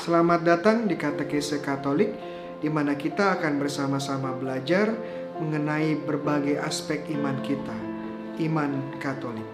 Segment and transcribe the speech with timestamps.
[0.00, 2.08] Selamat datang di Katekese Katolik,
[2.56, 4.96] di mana kita akan bersama-sama belajar
[5.36, 7.76] mengenai berbagai aspek iman kita,
[8.48, 9.44] iman Katolik.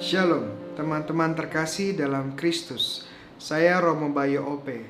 [0.00, 3.04] Shalom, teman-teman terkasih dalam Kristus.
[3.36, 4.80] Saya Romo Bayo Ope,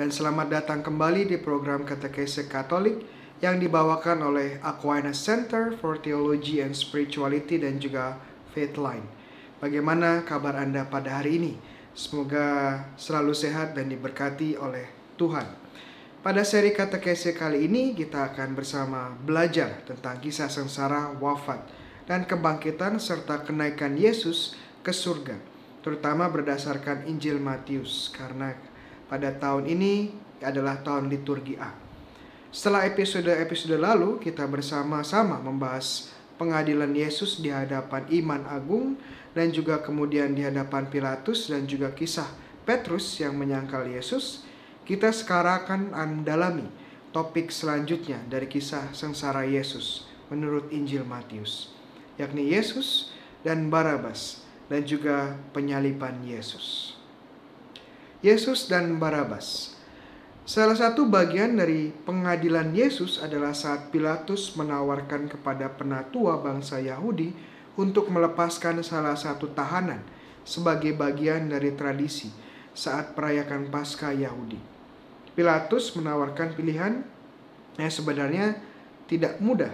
[0.00, 3.04] dan selamat datang kembali di program Katekese Katolik
[3.44, 8.16] yang dibawakan oleh Aquinas Center for Theology and Spirituality dan juga
[8.56, 9.20] Faithline.
[9.62, 11.54] Bagaimana kabar Anda pada hari ini?
[11.94, 15.46] Semoga selalu sehat dan diberkati oleh Tuhan.
[16.18, 21.62] Pada seri katekese kali ini kita akan bersama belajar tentang kisah sengsara wafat
[22.10, 25.38] dan kebangkitan serta kenaikan Yesus ke surga,
[25.86, 28.58] terutama berdasarkan Injil Matius karena
[29.06, 30.10] pada tahun ini
[30.42, 31.70] adalah tahun liturgi A.
[32.50, 36.10] Setelah episode-episode lalu kita bersama-sama membahas
[36.42, 38.98] pengadilan Yesus di hadapan Iman Agung
[39.30, 42.26] dan juga kemudian di hadapan Pilatus dan juga kisah
[42.66, 44.42] Petrus yang menyangkal Yesus,
[44.82, 46.66] kita sekarang akan mendalami
[47.14, 51.70] topik selanjutnya dari kisah sengsara Yesus menurut Injil Matius,
[52.18, 53.14] yakni Yesus
[53.46, 56.98] dan Barabas dan juga penyaliban Yesus.
[58.22, 59.71] Yesus dan Barabas.
[60.42, 67.30] Salah satu bagian dari pengadilan Yesus adalah saat Pilatus menawarkan kepada penatua bangsa Yahudi
[67.78, 70.02] untuk melepaskan salah satu tahanan
[70.42, 72.34] sebagai bagian dari tradisi
[72.74, 74.58] saat perayakan Paskah Yahudi.
[75.38, 77.06] Pilatus menawarkan pilihan
[77.78, 78.58] yang sebenarnya
[79.06, 79.70] tidak mudah,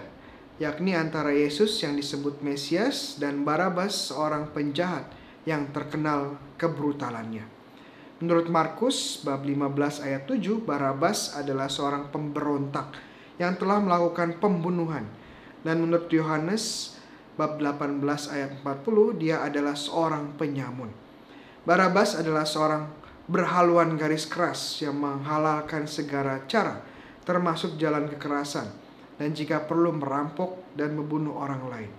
[0.61, 5.09] yakni antara Yesus yang disebut Mesias dan Barabas seorang penjahat
[5.49, 7.58] yang terkenal kebrutalannya.
[8.19, 12.99] Menurut Markus bab 15 ayat 7, Barabas adalah seorang pemberontak
[13.39, 15.07] yang telah melakukan pembunuhan.
[15.63, 16.99] Dan menurut Yohanes
[17.39, 18.03] bab 18
[18.35, 20.91] ayat 40, dia adalah seorang penyamun.
[21.63, 22.91] Barabas adalah seorang
[23.31, 26.83] berhaluan garis keras yang menghalalkan segala cara,
[27.23, 28.67] termasuk jalan kekerasan,
[29.15, 31.93] dan jika perlu merampok dan membunuh orang lain.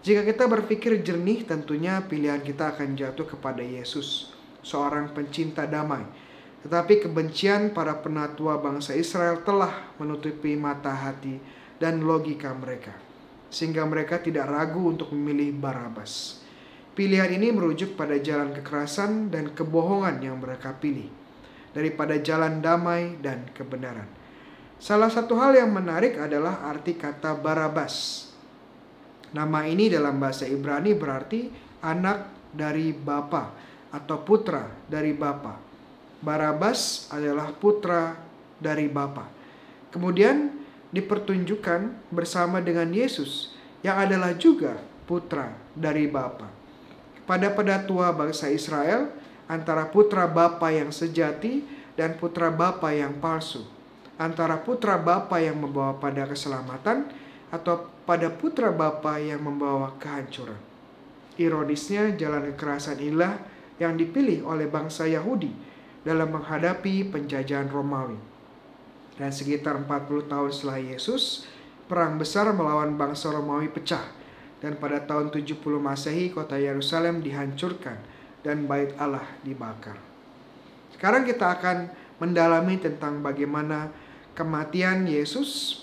[0.00, 6.06] Jika kita berpikir jernih, tentunya pilihan kita akan jatuh kepada Yesus seorang pencinta damai.
[6.62, 11.42] Tetapi kebencian para penatua bangsa Israel telah menutupi mata hati
[11.82, 12.94] dan logika mereka,
[13.50, 16.38] sehingga mereka tidak ragu untuk memilih Barabas.
[16.94, 21.10] Pilihan ini merujuk pada jalan kekerasan dan kebohongan yang mereka pilih,
[21.74, 24.06] daripada jalan damai dan kebenaran.
[24.78, 28.28] Salah satu hal yang menarik adalah arti kata Barabas.
[29.34, 31.48] Nama ini dalam bahasa Ibrani berarti
[31.82, 35.60] anak dari Bapa atau putra dari Bapa.
[36.24, 38.16] Barabas adalah putra
[38.56, 39.28] dari Bapa.
[39.92, 40.56] Kemudian
[40.90, 43.52] dipertunjukkan bersama dengan Yesus
[43.84, 46.48] yang adalah juga putra dari Bapa.
[47.28, 49.12] Pada pedatua bangsa Israel
[49.46, 51.62] antara putra Bapa yang sejati
[51.94, 53.68] dan putra Bapa yang palsu.
[54.16, 57.10] Antara putra Bapa yang membawa pada keselamatan
[57.52, 60.56] atau pada putra Bapa yang membawa kehancuran.
[61.36, 65.52] Ironisnya jalan kekerasan inilah yang dipilih oleh bangsa Yahudi
[66.02, 68.18] dalam menghadapi penjajahan Romawi.
[69.16, 71.46] Dan sekitar 40 tahun setelah Yesus,
[71.86, 74.02] perang besar melawan bangsa Romawi pecah
[74.62, 77.98] dan pada tahun 70 Masehi kota Yerusalem dihancurkan
[78.46, 79.98] dan bait Allah dibakar.
[80.94, 81.90] Sekarang kita akan
[82.22, 83.90] mendalami tentang bagaimana
[84.38, 85.82] kematian Yesus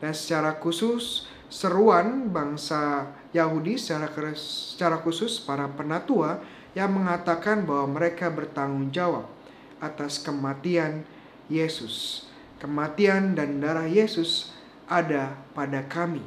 [0.00, 6.40] dan secara khusus seruan bangsa Yahudi secara secara khusus para penatua
[6.74, 9.30] yang mengatakan bahwa mereka bertanggung jawab
[9.78, 11.06] atas kematian
[11.46, 12.26] Yesus.
[12.58, 14.54] Kematian dan darah Yesus
[14.90, 16.22] ada pada kami,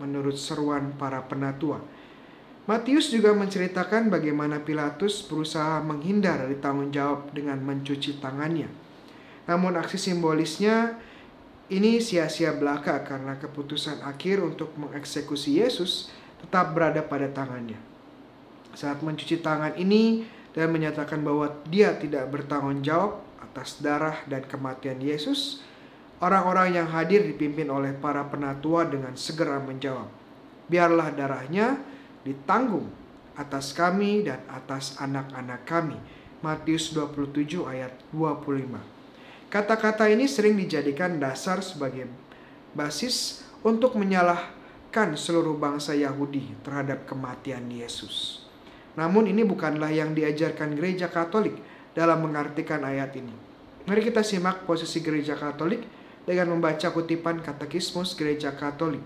[0.00, 1.84] menurut seruan para penatua.
[2.68, 8.68] Matius juga menceritakan bagaimana Pilatus berusaha menghindar dari tanggung jawab dengan mencuci tangannya.
[9.48, 11.00] Namun aksi simbolisnya
[11.72, 16.12] ini sia-sia belaka karena keputusan akhir untuk mengeksekusi Yesus
[16.44, 17.80] tetap berada pada tangannya.
[18.76, 20.26] Saat mencuci tangan ini
[20.56, 25.62] dan menyatakan bahwa dia tidak bertanggung jawab atas darah dan kematian Yesus,
[26.18, 30.10] orang-orang yang hadir dipimpin oleh para penatua dengan segera menjawab,
[30.66, 31.78] "Biarlah darahnya
[32.26, 32.90] ditanggung
[33.38, 35.98] atas kami dan atas anak-anak kami."
[36.38, 38.78] Matius 27 ayat 25.
[39.50, 42.06] Kata-kata ini sering dijadikan dasar sebagai
[42.78, 48.47] basis untuk menyalahkan seluruh bangsa Yahudi terhadap kematian Yesus.
[48.96, 51.58] Namun ini bukanlah yang diajarkan gereja Katolik
[51.92, 53.34] dalam mengartikan ayat ini.
[53.88, 55.84] Mari kita simak posisi gereja Katolik
[56.28, 59.00] dengan membaca kutipan Katekismus Gereja Katolik.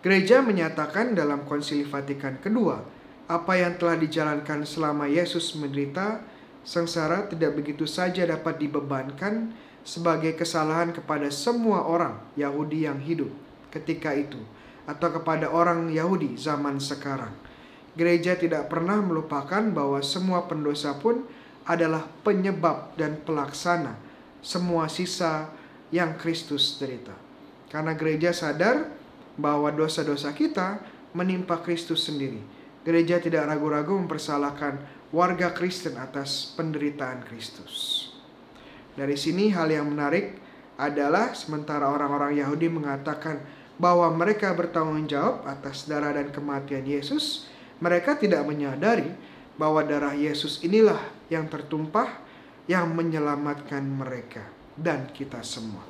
[0.00, 2.80] Gereja menyatakan dalam Konsili Vatikan kedua,
[3.28, 6.24] apa yang telah dijalankan selama Yesus menderita,
[6.62, 9.52] sengsara tidak begitu saja dapat dibebankan
[9.86, 13.30] sebagai kesalahan kepada semua orang Yahudi yang hidup
[13.70, 14.38] ketika itu
[14.86, 17.34] atau kepada orang Yahudi zaman sekarang.
[17.96, 21.24] Gereja tidak pernah melupakan bahwa semua pendosa pun
[21.64, 23.96] adalah penyebab dan pelaksana
[24.44, 25.50] semua sisa
[25.90, 27.16] yang Kristus derita.
[27.66, 28.94] Karena gereja sadar
[29.34, 30.78] bahwa dosa-dosa kita
[31.16, 32.38] menimpa Kristus sendiri.
[32.86, 34.78] Gereja tidak ragu-ragu mempersalahkan
[35.10, 38.06] warga Kristen atas penderitaan Kristus.
[38.94, 40.38] Dari sini hal yang menarik
[40.78, 43.42] adalah sementara orang-orang Yahudi mengatakan
[43.76, 47.48] bahwa mereka bertanggung jawab atas darah dan kematian Yesus,
[47.82, 49.08] mereka tidak menyadari
[49.56, 51.00] bahwa darah Yesus inilah
[51.32, 52.24] yang tertumpah
[52.66, 54.44] yang menyelamatkan mereka
[54.76, 55.82] dan kita semua.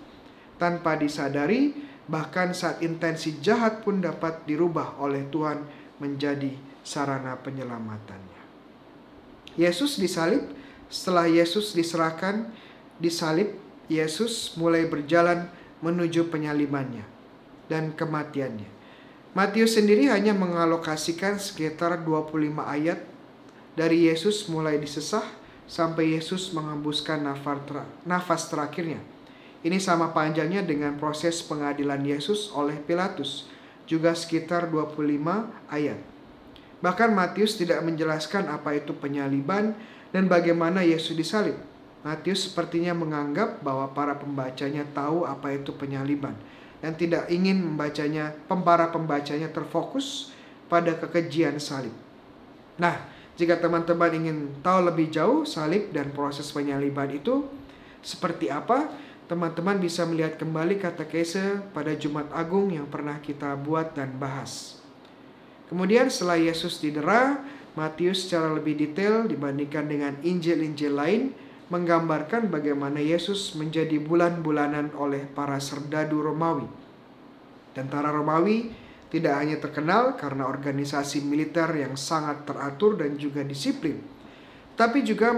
[0.56, 1.74] Tanpa disadari,
[2.06, 5.66] bahkan saat intensi jahat pun dapat dirubah oleh Tuhan
[6.00, 6.54] menjadi
[6.86, 8.42] sarana penyelamatannya.
[9.56, 10.46] Yesus disalib,
[10.86, 12.52] setelah Yesus diserahkan,
[13.00, 13.56] disalib,
[13.86, 15.48] Yesus mulai berjalan
[15.80, 17.06] menuju penyalibannya
[17.70, 18.75] dan kematiannya.
[19.36, 23.04] Matius sendiri hanya mengalokasikan sekitar 25 ayat
[23.76, 25.28] dari Yesus mulai disesah
[25.68, 27.20] sampai Yesus mengembuskan
[28.08, 28.96] nafas terakhirnya.
[29.60, 33.44] Ini sama panjangnya dengan proses pengadilan Yesus oleh Pilatus,
[33.84, 35.04] juga sekitar 25
[35.68, 36.00] ayat.
[36.80, 39.76] Bahkan Matius tidak menjelaskan apa itu penyaliban
[40.16, 41.60] dan bagaimana Yesus disalib.
[42.00, 46.32] Matius sepertinya menganggap bahwa para pembacanya tahu apa itu penyaliban
[46.84, 50.32] dan tidak ingin membacanya, para pembacanya terfokus
[50.66, 51.94] pada kekejian salib.
[52.76, 57.44] Nah, jika teman-teman ingin tahu lebih jauh salib dan proses penyaliban itu
[58.00, 58.88] seperti apa,
[59.26, 64.80] teman-teman bisa melihat kembali kata kese pada Jumat Agung yang pernah kita buat dan bahas.
[65.66, 67.42] Kemudian setelah Yesus didera,
[67.76, 71.22] Matius secara lebih detail dibandingkan dengan Injil-Injil lain
[71.66, 76.66] menggambarkan bagaimana Yesus menjadi bulan-bulanan oleh para serdadu Romawi.
[77.74, 78.70] Tentara Romawi
[79.10, 83.98] tidak hanya terkenal karena organisasi militer yang sangat teratur dan juga disiplin,
[84.78, 85.34] tapi juga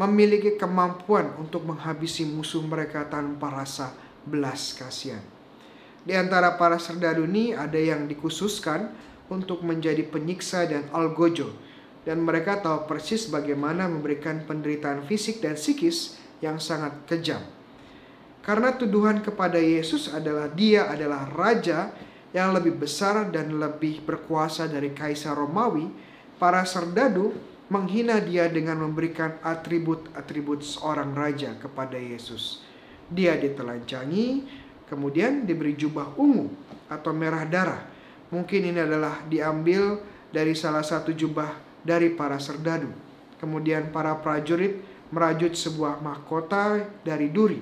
[0.00, 3.92] memiliki kemampuan untuk menghabisi musuh mereka tanpa rasa
[4.24, 5.20] belas kasihan.
[6.00, 8.88] Di antara para serdadu ini ada yang dikhususkan
[9.28, 11.52] untuk menjadi penyiksa dan algojo,
[12.04, 17.44] dan mereka tahu persis bagaimana memberikan penderitaan fisik dan psikis yang sangat kejam.
[18.40, 21.92] Karena tuduhan kepada Yesus adalah dia adalah raja
[22.32, 25.90] yang lebih besar dan lebih berkuasa dari kaisar Romawi,
[26.40, 27.36] para serdadu
[27.68, 32.64] menghina dia dengan memberikan atribut-atribut seorang raja kepada Yesus.
[33.12, 34.48] Dia ditelanjangi,
[34.88, 36.48] kemudian diberi jubah ungu
[36.88, 37.82] atau merah darah.
[38.30, 40.00] Mungkin ini adalah diambil
[40.30, 42.90] dari salah satu jubah dari para serdadu.
[43.40, 44.80] Kemudian para prajurit
[45.10, 47.60] merajut sebuah mahkota dari duri.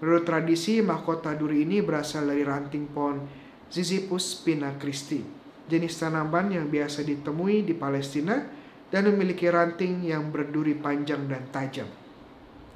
[0.00, 3.20] Menurut tradisi, mahkota duri ini berasal dari ranting pohon
[3.70, 5.22] Ziziphus spina Christi,
[5.70, 8.42] jenis tanaman yang biasa ditemui di Palestina
[8.90, 11.86] dan memiliki ranting yang berduri panjang dan tajam.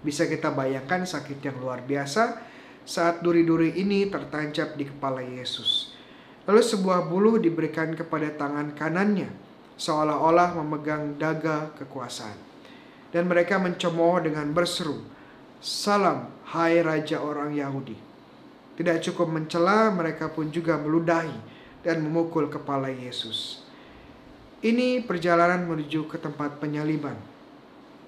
[0.05, 2.39] Bisa kita bayangkan sakit yang luar biasa
[2.85, 5.97] saat duri-duri ini tertancap di kepala Yesus.
[6.45, 9.33] Lalu sebuah buluh diberikan kepada tangan kanannya,
[9.79, 12.37] seolah-olah memegang daga kekuasaan.
[13.15, 14.99] Dan mereka mencemooh dengan berseru,
[15.65, 17.97] Salam, hai Raja orang Yahudi.
[18.75, 21.33] Tidak cukup mencela, mereka pun juga meludahi
[21.87, 23.63] dan memukul kepala Yesus.
[24.65, 27.15] Ini perjalanan menuju ke tempat penyaliban.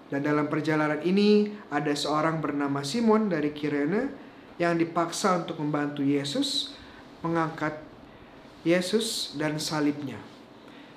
[0.06, 4.10] Dan dalam perjalanan ini ada seorang bernama Simon dari Kirene
[4.56, 6.74] yang dipaksa untuk membantu Yesus
[7.20, 7.82] mengangkat
[8.62, 10.35] Yesus dan salibnya.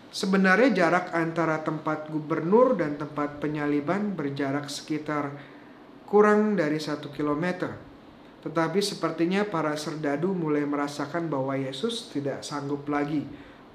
[0.09, 5.37] Sebenarnya jarak antara tempat gubernur dan tempat penyaliban berjarak sekitar
[6.09, 7.77] kurang dari satu kilometer.
[8.41, 13.21] Tetapi sepertinya para serdadu mulai merasakan bahwa Yesus tidak sanggup lagi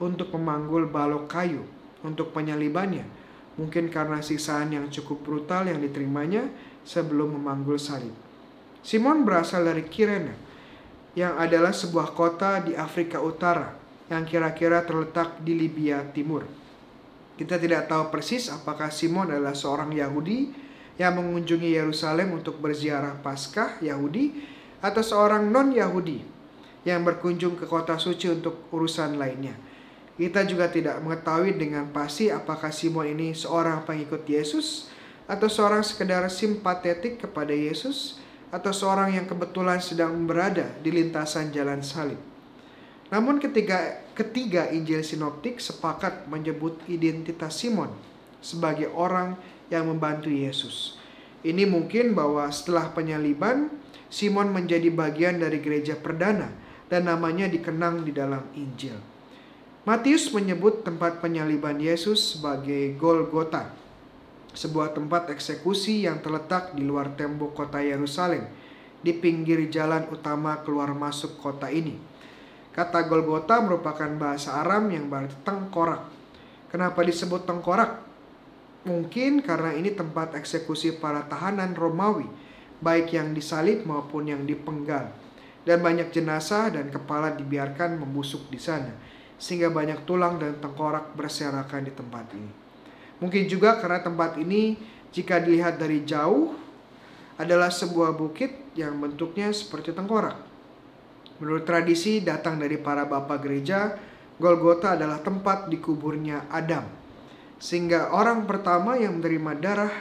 [0.03, 1.63] untuk memanggul balok kayu
[2.03, 3.07] untuk penyalibannya.
[3.55, 6.51] Mungkin karena siksaan yang cukup brutal yang diterimanya
[6.83, 8.11] sebelum memanggul salib.
[8.83, 10.35] Simon berasal dari Kirene,
[11.15, 16.45] yang adalah sebuah kota di Afrika Utara yang kira-kira terletak di Libya Timur.
[17.35, 20.55] Kita tidak tahu persis apakah Simon adalah seorang Yahudi
[21.01, 24.39] yang mengunjungi Yerusalem untuk berziarah Paskah Yahudi
[24.79, 26.23] atau seorang non-Yahudi
[26.87, 29.57] yang berkunjung ke kota suci untuk urusan lainnya.
[30.15, 34.87] Kita juga tidak mengetahui dengan pasti apakah Simon ini seorang pengikut Yesus
[35.27, 38.23] atau seorang sekedar simpatetik kepada Yesus
[38.55, 42.34] atau seorang yang kebetulan sedang berada di lintasan jalan salib.
[43.15, 47.95] Namun ketiga, ketiga Injil sinoptik sepakat menyebut identitas Simon
[48.43, 49.39] sebagai orang
[49.71, 50.99] yang membantu Yesus.
[51.47, 53.71] Ini mungkin bahwa setelah penyaliban,
[54.11, 56.51] Simon menjadi bagian dari gereja perdana
[56.91, 58.99] dan namanya dikenang di dalam Injil.
[59.87, 63.71] Matius menyebut tempat penyaliban Yesus sebagai Golgota,
[64.59, 68.51] sebuah tempat eksekusi yang terletak di luar tembok kota Yerusalem,
[69.07, 72.14] di pinggir jalan utama keluar masuk kota ini.
[72.75, 76.11] Kata Golgota merupakan bahasa Aram yang berarti tengkorak.
[76.75, 78.03] Kenapa disebut tengkorak?
[78.83, 82.27] Mungkin karena ini tempat eksekusi para tahanan Romawi,
[82.83, 85.07] baik yang disalib maupun yang dipenggal.
[85.63, 88.93] Dan banyak jenazah dan kepala dibiarkan membusuk di sana
[89.39, 92.53] sehingga banyak tulang dan tengkorak berserakan di tempat ini.
[93.23, 94.77] Mungkin juga karena tempat ini
[95.15, 96.53] jika dilihat dari jauh
[97.39, 100.54] adalah sebuah bukit yang bentuknya seperti tengkorak.
[101.43, 103.99] Menurut tradisi datang dari para bapak gereja,
[104.39, 106.87] Golgota adalah tempat dikuburnya Adam.
[107.59, 109.95] Sehingga orang pertama yang menerima darah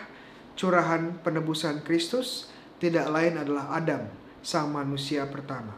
[0.54, 4.10] curahan penebusan Kristus tidak lain adalah Adam,
[4.42, 5.74] sang manusia pertama.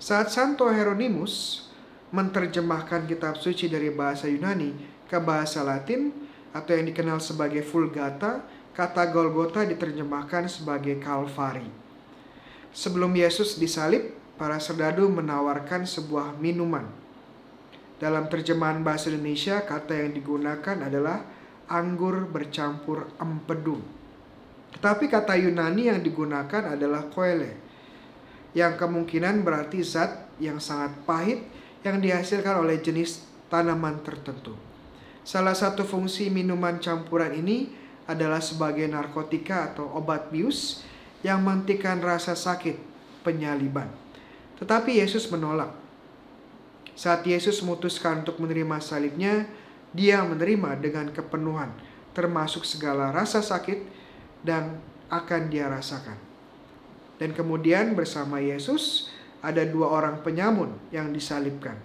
[0.00, 1.66] Saat Santo Hieronymus
[2.10, 4.74] menerjemahkan kitab suci dari bahasa Yunani
[5.06, 6.10] ke bahasa Latin
[6.50, 8.42] atau yang dikenal sebagai Vulgata,
[8.74, 11.68] kata Golgota diterjemahkan sebagai Kalvari.
[12.70, 16.88] Sebelum Yesus disalib, para serdadu menawarkan sebuah minuman.
[18.00, 21.28] Dalam terjemahan bahasa Indonesia, kata yang digunakan adalah
[21.68, 23.84] anggur bercampur empedu.
[24.72, 27.52] Tetapi kata Yunani yang digunakan adalah koele,
[28.56, 31.44] yang kemungkinan berarti zat yang sangat pahit
[31.84, 34.56] yang dihasilkan oleh jenis tanaman tertentu.
[35.20, 37.76] Salah satu fungsi minuman campuran ini
[38.08, 40.80] adalah sebagai narkotika atau obat bius
[41.20, 42.80] yang menghentikan rasa sakit
[43.20, 43.99] penyaliban.
[44.60, 45.72] Tetapi Yesus menolak.
[46.92, 49.48] Saat Yesus memutuskan untuk menerima salibnya,
[49.96, 51.72] dia menerima dengan kepenuhan,
[52.12, 53.82] termasuk segala rasa sakit
[54.44, 56.20] dan akan dia rasakan.
[57.16, 59.08] Dan kemudian bersama Yesus,
[59.40, 61.76] ada dua orang penyamun yang disalibkan.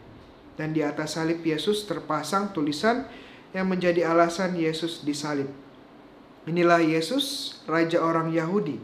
[0.56, 3.08] Dan di atas salib Yesus terpasang tulisan
[3.52, 5.48] yang menjadi alasan Yesus disalib.
[6.48, 8.80] Inilah Yesus, Raja orang Yahudi.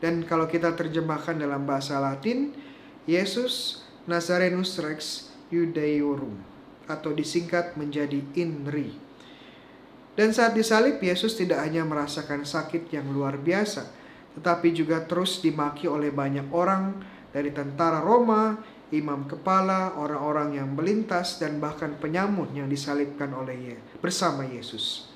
[0.00, 2.52] Dan kalau kita terjemahkan dalam bahasa Latin,
[3.06, 6.34] Yesus Nazarenus Rex Judaeorum
[6.90, 8.98] atau disingkat menjadi INRI.
[10.18, 13.86] Dan saat disalib, Yesus tidak hanya merasakan sakit yang luar biasa,
[14.34, 16.98] tetapi juga terus dimaki oleh banyak orang
[17.30, 18.58] dari tentara Roma,
[18.90, 25.06] imam kepala, orang-orang yang melintas, dan bahkan penyamun yang disalibkan oleh Ye, bersama Yesus.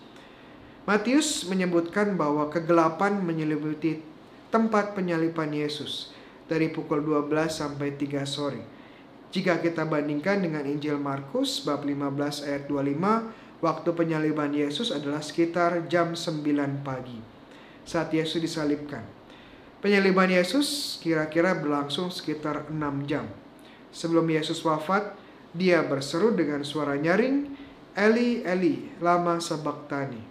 [0.86, 4.02] Matius menyebutkan bahwa kegelapan menyelimuti
[4.54, 6.14] tempat penyaliban Yesus
[6.50, 8.58] dari pukul 12 sampai 3 sore.
[9.30, 15.86] Jika kita bandingkan dengan Injil Markus bab 15 ayat 25, waktu penyaliban Yesus adalah sekitar
[15.86, 17.22] jam 9 pagi
[17.86, 19.06] saat Yesus disalibkan.
[19.78, 23.30] Penyaliban Yesus kira-kira berlangsung sekitar 6 jam.
[23.94, 25.14] Sebelum Yesus wafat,
[25.54, 27.46] dia berseru dengan suara nyaring,
[27.94, 30.22] Eli, Eli, lama sabaktani.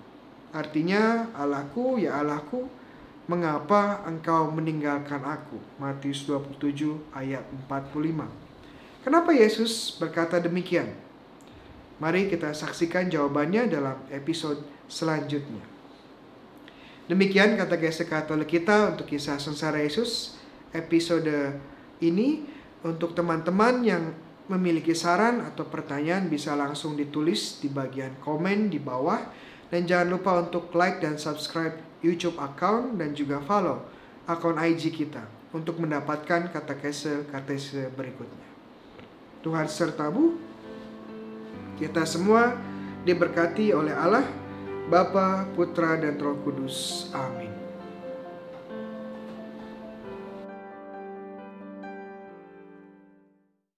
[0.51, 2.67] Artinya, Allahku, ya Allahku,
[3.29, 5.61] mengapa engkau meninggalkan aku?
[5.77, 8.25] Matius 27 ayat 45.
[9.05, 10.97] Kenapa Yesus berkata demikian?
[12.01, 15.61] Mari kita saksikan jawabannya dalam episode selanjutnya.
[17.05, 20.33] Demikian kata gesek Katolik kita untuk kisah sengsara Yesus
[20.73, 21.53] episode
[22.01, 22.49] ini
[22.81, 24.03] untuk teman-teman yang
[24.49, 29.21] memiliki saran atau pertanyaan bisa langsung ditulis di bagian komen di bawah
[29.69, 33.85] dan jangan lupa untuk like dan subscribe YouTube account dan juga follow
[34.25, 38.49] akun IG kita untuk mendapatkan kata kese katese berikutnya.
[39.41, 40.37] Tuhan sertamu.
[41.79, 42.59] Kita semua
[43.07, 44.27] diberkati oleh Allah
[44.91, 47.07] Bapa, Putra, dan Roh Kudus.
[47.15, 47.58] Amin.